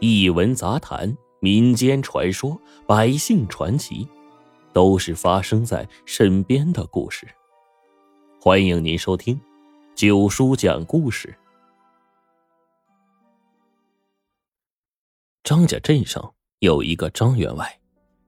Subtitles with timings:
[0.00, 4.06] 异闻杂谈、民间传说、百姓传奇，
[4.72, 7.26] 都是发生在身边的故事。
[8.40, 9.40] 欢迎您收听
[9.94, 11.34] 九叔讲故事。
[15.42, 17.78] 张家镇上有一个张员外，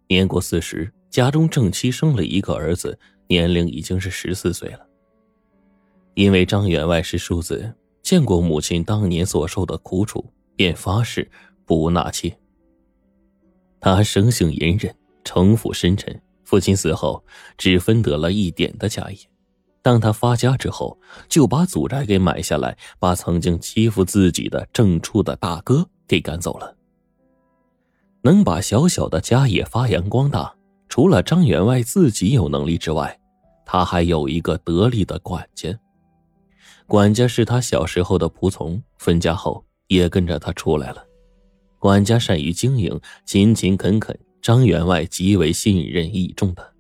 [0.09, 4.87] 年过四十，家中正妻生了一个儿子，年龄已经是十四岁了。
[6.15, 10.25] 因为张员外是庶子，见过母亲当年所受的苦楚，
[10.55, 11.29] 便发誓。
[11.67, 12.35] 不纳妾。
[13.81, 16.19] 他生性隐忍，城府深沉。
[16.45, 17.25] 父亲死后，
[17.59, 19.19] 只分得了一点的家业。
[19.83, 20.99] 当他发家之后，
[21.29, 26.77] 就把祖宅给买下来，把曾经欺负自己的正处的大哥给赶走了。
[28.23, 30.53] 能把小小的家业发扬光大，
[30.89, 33.17] 除了张员外自己有能力之外，
[33.65, 35.77] 他还有一个得力的管家。
[36.89, 41.06] 管家是他小时候的仆从，分家后也跟着他出来了。
[41.79, 46.73] 管家善于经营，勤勤恳恳，张员外极为信任倚重的。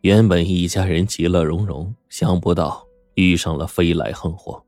[0.00, 4.62] 原本一家人其乐融融，想不到遇上了飞来横祸。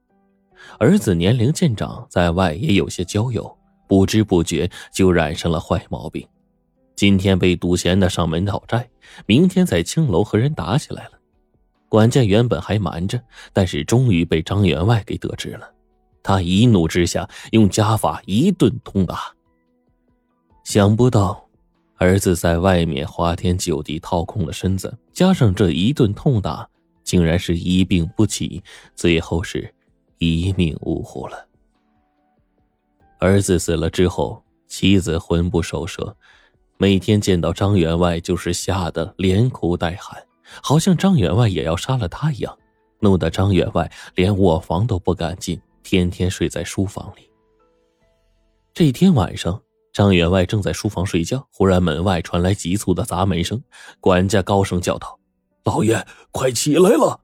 [0.78, 3.56] 儿子年龄渐长，在外也有些交友，
[3.88, 6.26] 不知不觉就染上了坏毛病。
[6.94, 8.88] 今天被赌钱的上门讨债，
[9.26, 11.12] 明天在青楼和人打起来了。
[11.88, 13.20] 管家原本还瞒着，
[13.52, 15.68] 但是终于被张员外给得知了。
[16.24, 19.32] 他一怒之下，用家法一顿痛打。
[20.64, 21.46] 想不到，
[21.98, 26.66] 儿子在外面花天酒地掏空了身子，加上这一顿痛打，
[27.04, 28.62] 竟然是一病不起，
[28.96, 29.72] 最后是
[30.16, 31.46] 一命呜呼了。
[33.20, 36.16] 儿子死了之后，妻子魂不守舍，
[36.78, 40.24] 每天见到张员外就是吓得连哭带喊，
[40.62, 42.58] 好像张员外也要杀了他一样，
[43.00, 45.60] 弄得张员外连卧房都不敢进。
[45.84, 47.30] 天天睡在书房里。
[48.72, 53.62] 这天晚上，张员外正在书房睡觉，忽然门外传来急促的砸门声。
[54.00, 55.20] 管家高声叫道
[55.62, 57.20] ：“老爷，快起来了！”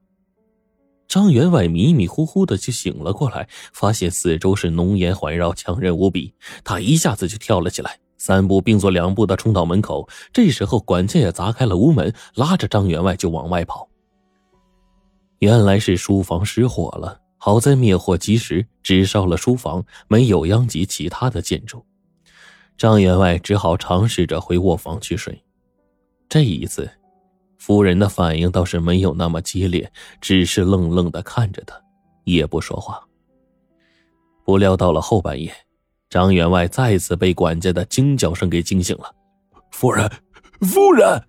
[1.09, 6.33] 张员外迷迷糊糊的就醒了过来，发现四周是浓烟环绕，强人无比。
[6.63, 10.07] 他一下子就跳了起来，三步并作两步的冲到门口。
[10.31, 13.89] 这时候，管家也砸开了屋门，拉着张员外就往外跑。
[15.39, 17.19] 原来是书房失火了。
[17.43, 21.83] 好在灭火及时，只烧了书房，没有殃及其他的建筑。
[22.77, 25.43] 张员外只好尝试着回卧房去睡。
[26.29, 26.87] 这一次，
[27.57, 29.91] 夫人的反应倒是没有那么激烈，
[30.21, 31.75] 只是愣愣的看着他，
[32.25, 33.03] 也不说话。
[34.45, 35.51] 不料到了后半夜，
[36.11, 39.11] 张员外再次被管家的惊叫声给惊醒了。
[39.71, 40.07] 夫人，
[40.59, 41.19] 夫人！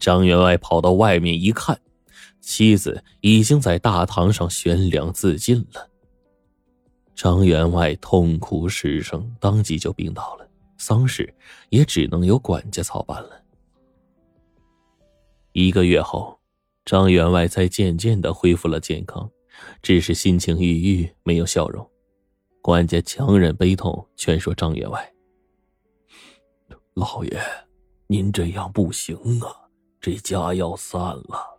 [0.00, 1.78] 张员外跑到外面一看。
[2.48, 5.86] 妻子已经在大堂上悬梁自尽了。
[7.14, 10.48] 张员外痛哭失声，当即就病倒了，
[10.78, 11.32] 丧事
[11.68, 13.44] 也只能由管家操办了。
[15.52, 16.40] 一个月后，
[16.86, 19.30] 张员外才渐渐的恢复了健康，
[19.82, 21.86] 只是心情郁郁，没有笑容。
[22.62, 25.12] 管家强忍悲痛，劝说张员外
[26.96, 27.38] ：“老爷，
[28.06, 29.68] 您这样不行啊，
[30.00, 31.56] 这家要散了。”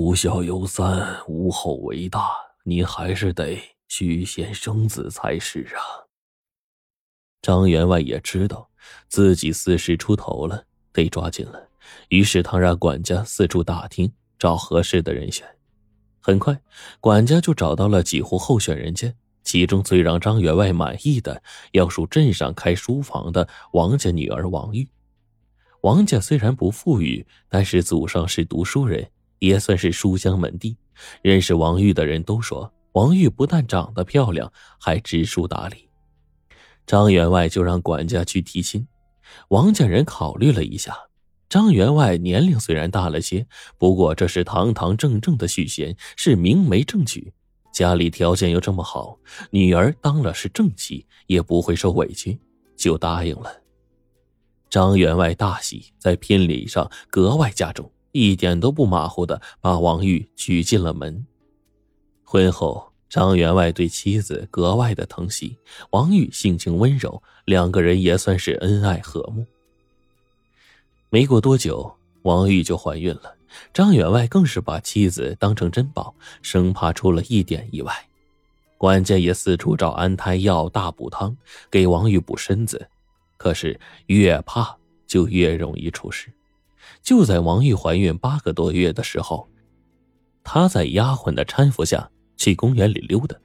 [0.00, 2.30] 不孝有三，无后为大。
[2.62, 6.06] 你还是得许贤生子才是啊。
[7.42, 8.70] 张员外也知道
[9.08, 11.68] 自己四十出头了，得抓紧了。
[12.10, 15.44] 于是他让管家四处打听，找合适的人选。
[16.20, 16.60] 很快，
[17.00, 21.42] 管家就找到了几户候选人家，其中最让张员外满意的，
[21.72, 24.88] 要数镇上开书房的王家女儿王玉。
[25.80, 29.10] 王家虽然不富裕，但是祖上是读书人。
[29.38, 30.76] 也算是书香门第，
[31.22, 35.88] 认识王玉的人都说，王玉不但长得漂亮，还知书达理。
[36.86, 38.86] 张员外就让管家去提亲。
[39.48, 40.96] 王家人考虑了一下，
[41.48, 43.46] 张员外年龄虽然大了些，
[43.76, 47.32] 不过这是堂堂正正的续弦，是明媒正娶，
[47.72, 49.18] 家里条件又这么好，
[49.50, 52.38] 女儿当了是正妻，也不会受委屈，
[52.76, 53.52] 就答应了。
[54.70, 57.90] 张员外大喜，在聘礼上格外加重。
[58.12, 61.26] 一点都不马虎的把王玉娶进了门。
[62.24, 65.56] 婚后，张员外对妻子格外的疼惜，
[65.90, 69.46] 王玉性情温柔，两个人也算是恩爱和睦。
[71.10, 73.34] 没过多久，王玉就怀孕了，
[73.72, 77.92] 张员外更是把妻子当成珍宝，生怕出了一点意外。
[78.76, 81.34] 管家也四处找安胎药、大补汤
[81.70, 82.88] 给王玉补身子，
[83.36, 84.76] 可是越怕
[85.06, 86.30] 就越容易出事。
[87.02, 89.48] 就在王玉怀孕八个多月的时候，
[90.42, 93.36] 她在丫鬟的搀扶下去公园里溜达，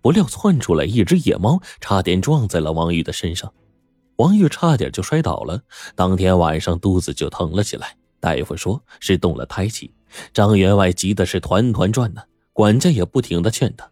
[0.00, 3.52] 不料窜出来一只野猫，差点撞在了王玉的身上，
[4.16, 5.62] 王玉差点就摔倒了。
[5.94, 9.94] 当天晚上肚子就疼了起来，大夫说是动了胎气。
[10.32, 12.22] 张员外急的是团团转呢，
[12.52, 13.90] 管家也不停的劝他：“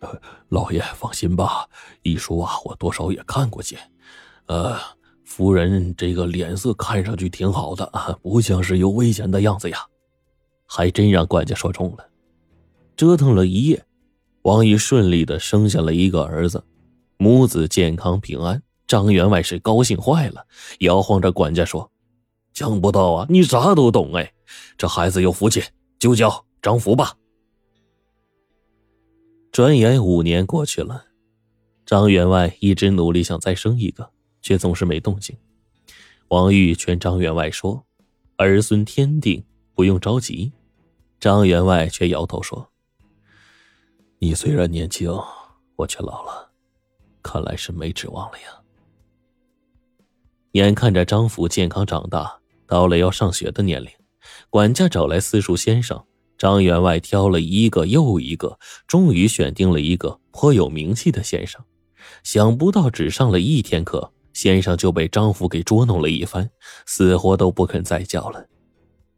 [0.50, 1.68] 老爷放心吧，
[2.02, 3.78] 医书啊，我多少也看过些。
[4.46, 4.76] 呃，
[5.24, 9.86] 夫人这个脸色看上去挺好的啊，不像是有危险的样子呀。”
[10.66, 12.08] 还真让管家说中了。
[12.96, 13.84] 折腾了一夜，
[14.42, 16.64] 王姨顺利的生下了一个儿子，
[17.18, 18.62] 母子健康平安。
[18.86, 20.46] 张员外是高兴坏了，
[20.80, 21.90] 摇晃着管家说
[22.52, 24.32] ：“想不到啊，你啥都懂哎，
[24.76, 25.62] 这孩子有福气，
[25.98, 27.14] 就叫张福吧。”
[29.50, 31.06] 转眼五年过去了，
[31.84, 34.10] 张员外一直努力想再生一个，
[34.42, 35.34] 却总是没动静。
[36.28, 37.84] 王玉劝张员外说
[38.36, 39.42] ：“儿孙天定，
[39.74, 40.52] 不用着急。”
[41.20, 42.68] 张员外却摇头说
[44.18, 45.10] ：“你虽然年轻，
[45.76, 46.50] 我却老了，
[47.22, 48.46] 看来是没指望了呀。”
[50.52, 53.90] 眼看着张福健康长大，到了要上学的年龄，
[54.50, 56.04] 管家找来私塾先生，
[56.36, 61.62] 张员外挑了一个又一个，终于选定了一个颇有名气的先生。
[62.24, 64.12] 想不到只上了一天课，
[64.42, 66.50] 先生就被张福给捉弄了一番，
[66.84, 68.44] 死活都不肯再叫了。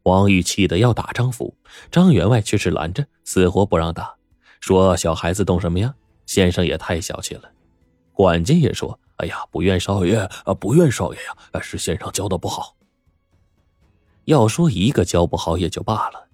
[0.03, 1.57] 王玉气得要打张福，
[1.91, 4.15] 张员外却是拦着，死活不让打，
[4.61, 5.95] 说小孩子懂什么呀？
[6.27, 7.51] 先生也太小气了。
[8.13, 12.77] 管家也说：“哎呀，不怨少爷啊，不怨少爷呀，是先生教的不好。”
[14.27, 16.29] 要说一个教不好也就罢了，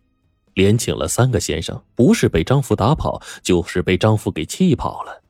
[0.54, 5.22] 连请了三个先生，不是被张福打跑，就是被张福给气跑了。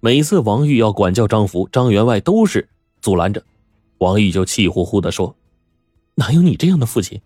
[0.00, 2.66] 每次王玉要管教张福，张员外都是
[3.00, 3.42] 阻拦着，
[3.98, 5.34] 王玉就气呼呼的说
[6.16, 7.20] ：“哪有你这样的父亲？”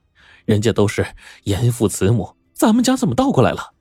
[0.44, 1.06] 人家都是
[1.44, 3.74] 严父慈母，咱们家怎么倒过来了？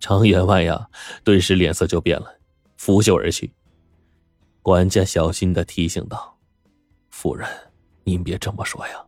[0.00, 0.88] 常员外呀，
[1.24, 2.38] 顿时脸色就变了，
[2.76, 3.50] 拂袖而去。
[4.62, 6.36] 管家小心的提醒道
[7.10, 7.48] ：“夫人，
[8.04, 9.02] 您别这么说呀，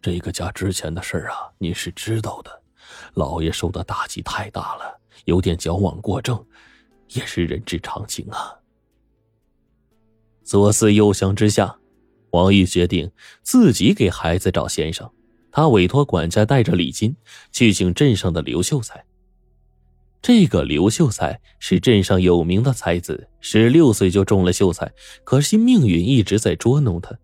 [0.00, 2.62] 这个家之前的事啊，您是知道的。
[3.14, 6.42] 老爷受的打击太大了，有点矫枉过正，
[7.08, 8.54] 也是人之常情啊。”
[10.54, 11.76] 左思右想之下，
[12.30, 13.10] 王玉决定
[13.42, 15.10] 自己给孩子找先生。
[15.50, 17.16] 他委托管家带着礼金
[17.50, 19.04] 去请镇上的刘秀才。
[20.22, 24.88] 这个刘秀才是镇上有名的才子，十六岁就中了秀才，
[25.24, 27.18] 可惜命运一直在捉弄他。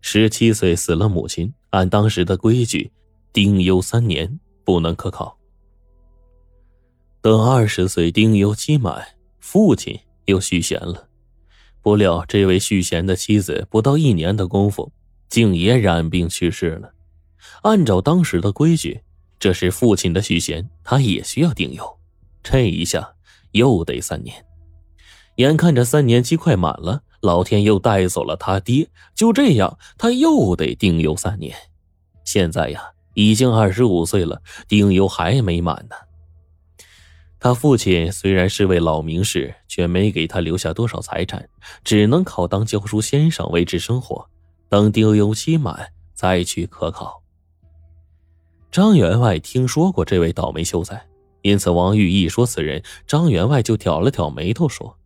[0.00, 2.92] 十七岁死了母亲，按当时的规矩，
[3.32, 5.36] 丁忧三年不能科考。
[7.20, 9.04] 等二十岁丁忧期满，
[9.40, 11.08] 父亲又续弦了，
[11.84, 14.90] 不料这位续弦的妻子不到一年的功夫，
[15.28, 16.94] 竟也染病去世了。
[17.60, 19.02] 按照当时的规矩，
[19.38, 21.98] 这是父亲的续弦，他也需要丁忧。
[22.42, 23.16] 这一下
[23.52, 24.46] 又得三年，
[25.36, 28.88] 眼看着三年期快满了，老天又带走了他爹。
[29.14, 31.54] 就这样，他又得丁忧三年。
[32.24, 32.82] 现在呀，
[33.12, 35.96] 已经二十五岁了，丁忧还没满呢。
[37.44, 41.46] 他父亲虽然是位老名士，却没给他留下多少财产，
[41.84, 44.26] 只能靠当教书先生维持生活。
[44.70, 47.22] 等丁忧期满，再去科考。
[48.72, 51.06] 张员外听说过这位倒霉秀才，
[51.42, 54.96] 因此王玉一说此人，张员外就挑了挑眉头说：“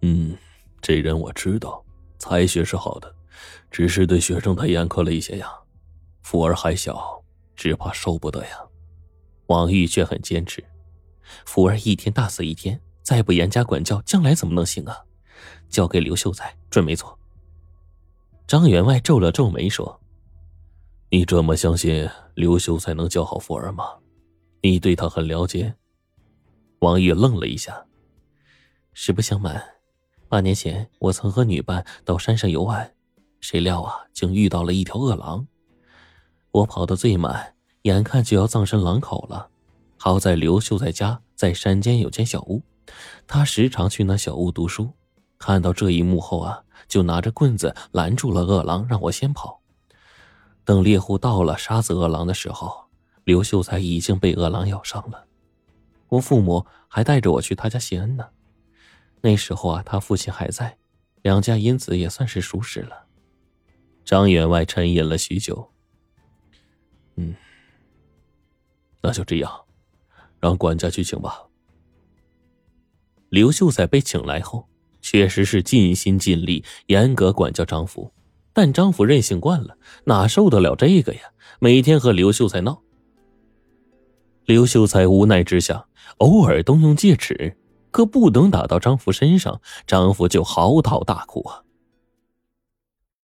[0.00, 0.34] 嗯，
[0.80, 1.84] 这人我知道，
[2.16, 3.14] 才学是好的，
[3.70, 5.52] 只是对学生太严苛了一些呀。
[6.22, 7.22] 福儿还小，
[7.54, 8.56] 只怕受不得呀。”
[9.48, 10.64] 王玉却很坚持
[11.44, 15.04] ：“福儿一天大死一天，再不严加管教，将来怎么能行啊？
[15.68, 17.18] 交给刘秀才准没错。”
[18.46, 20.00] 张员外皱了皱眉说。
[21.10, 23.84] 你这么相信刘秀才能教好福儿吗？
[24.62, 25.74] 你对他很了解。
[26.80, 27.86] 王爷愣了一下。
[28.92, 29.62] 实不相瞒，
[30.28, 32.94] 八年前我曾和女伴到山上游玩，
[33.40, 35.46] 谁料啊，竟遇到了一条恶狼。
[36.50, 39.50] 我跑得最慢，眼看就要葬身狼口了。
[39.96, 42.62] 好在刘秀才家在山间有间小屋，
[43.26, 44.92] 他时常去那小屋读书。
[45.38, 49.60] 看到这一幕后啊，就拿着棍子拦住了恶狼，让我先跑。
[50.64, 52.86] 等猎户到了杀死恶狼的时候，
[53.24, 55.26] 刘秀才已经被恶狼咬伤了。
[56.08, 58.28] 我父母还带着我去他家谢恩呢。
[59.20, 60.78] 那时候啊，他父亲还在，
[61.22, 63.06] 两家因此也算是熟识了。
[64.04, 65.72] 张员外沉吟了许久，
[67.16, 67.34] 嗯，
[69.02, 69.63] 那就这样，
[70.44, 71.42] 让管家去请吧。
[73.30, 74.68] 刘秀才被请来后，
[75.00, 78.12] 确实是尽心尽力，严格管教张福。
[78.52, 81.20] 但张福任性惯了，哪受得了这个呀？
[81.60, 82.82] 每天和刘秀才闹。
[84.44, 85.86] 刘秀才无奈之下，
[86.18, 87.56] 偶尔动用戒尺，
[87.90, 91.63] 可不能打到张福身上，张福就嚎啕大哭啊。